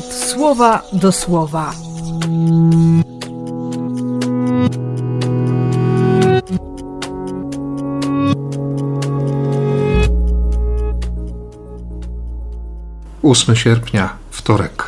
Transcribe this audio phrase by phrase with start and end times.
[0.00, 1.74] słowa do słowa.
[13.22, 14.84] Ósmy sierpnia, wtorek.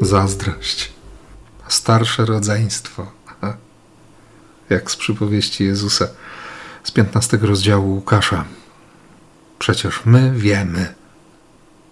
[0.00, 0.92] Zazdrość.
[1.68, 3.06] Starsze rodzeństwo.
[4.70, 6.08] Jak z przypowieści Jezusa
[6.84, 8.44] z 15 rozdziału Łukasza.
[9.58, 10.94] Przecież my wiemy,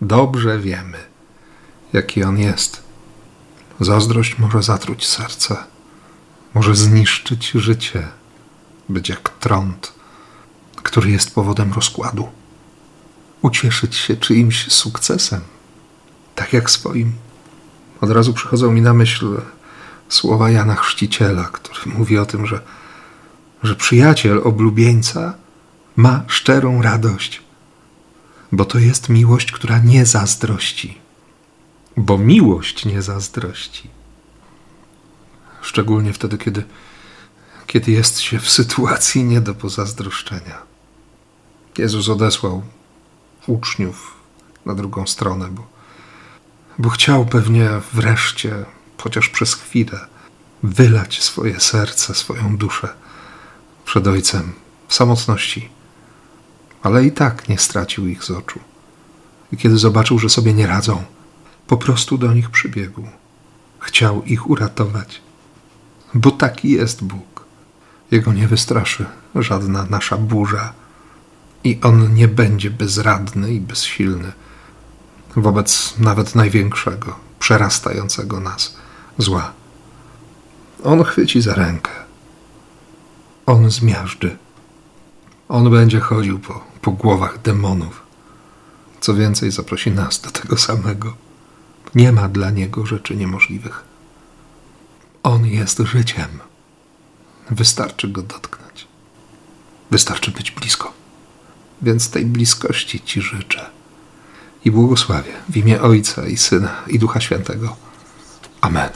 [0.00, 0.98] dobrze wiemy,
[1.92, 2.82] jaki on jest.
[3.80, 5.56] Zazdrość może zatruć serce,
[6.54, 8.08] może zniszczyć życie,
[8.88, 9.92] być jak trąd,
[10.82, 12.28] który jest powodem rozkładu.
[13.42, 15.40] Ucieszyć się czyimś sukcesem,
[16.34, 17.12] tak jak swoim.
[18.00, 19.40] Od razu przychodzą mi na myśl
[20.08, 22.60] słowa Jana Chrzciciela, który mówi o tym, że
[23.62, 25.34] że przyjaciel oblubieńca
[25.96, 27.42] ma szczerą radość,
[28.52, 30.98] bo to jest miłość, która nie zazdrości,
[31.96, 33.90] bo miłość nie zazdrości.
[35.62, 36.64] Szczególnie wtedy, kiedy,
[37.66, 40.62] kiedy jest się w sytuacji nie do pozazdroszczenia.
[41.78, 42.62] Jezus odesłał
[43.46, 44.14] uczniów
[44.66, 45.66] na drugą stronę, bo,
[46.78, 48.64] bo chciał pewnie wreszcie,
[49.02, 50.06] chociaż przez chwilę,
[50.62, 52.88] wylać swoje serce, swoją duszę
[53.90, 54.52] przed Ojcem
[54.88, 55.68] w samotności,
[56.82, 58.60] ale i tak nie stracił ich z oczu.
[59.52, 61.04] I kiedy zobaczył, że sobie nie radzą,
[61.66, 63.02] po prostu do nich przybiegł.
[63.80, 65.20] Chciał ich uratować,
[66.14, 67.44] bo taki jest Bóg.
[68.10, 70.72] Jego nie wystraszy żadna nasza burza
[71.64, 74.32] i on nie będzie bezradny i bezsilny
[75.36, 78.76] wobec nawet największego, przerastającego nas
[79.18, 79.52] zła.
[80.84, 82.09] On chwyci za rękę
[83.50, 84.36] on zmiażdży.
[85.48, 88.02] On będzie chodził po, po głowach demonów.
[89.00, 91.14] Co więcej, zaprosi nas do tego samego.
[91.94, 93.84] Nie ma dla niego rzeczy niemożliwych.
[95.22, 96.38] On jest życiem.
[97.50, 98.86] Wystarczy go dotknąć.
[99.90, 100.92] Wystarczy być blisko.
[101.82, 103.70] Więc tej bliskości Ci życzę
[104.64, 107.76] i błogosławię w imię Ojca i Syna i Ducha Świętego.
[108.60, 108.90] Amen.